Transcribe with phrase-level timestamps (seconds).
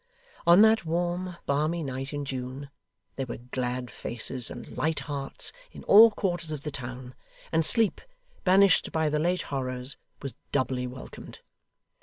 [0.47, 2.71] On that warm, balmy night in June,
[3.17, 7.13] there were glad faces and light hearts in all quarters of the town,
[7.51, 8.01] and sleep,
[8.43, 11.37] banished by the late horrors, was doubly welcomed.